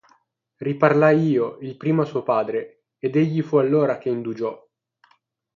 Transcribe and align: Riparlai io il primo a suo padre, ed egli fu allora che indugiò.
Riparlai 0.57 1.21
io 1.27 1.59
il 1.59 1.77
primo 1.77 2.01
a 2.01 2.05
suo 2.05 2.23
padre, 2.23 2.85
ed 2.97 3.15
egli 3.15 3.43
fu 3.43 3.57
allora 3.57 3.99
che 3.99 4.09
indugiò. 4.09 4.59